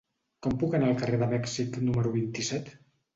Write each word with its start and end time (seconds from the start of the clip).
Com 0.45 0.53
puc 0.61 0.71
anar 0.77 0.87
al 0.91 0.95
carrer 1.01 1.19
de 1.23 1.27
Mèxic 1.33 1.77
número 1.91 2.15
vint-i-set? 2.17 2.73